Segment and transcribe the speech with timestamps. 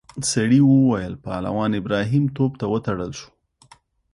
[0.31, 3.29] سړي وویل پهلوان ابراهیم توپ ته وتړل شو.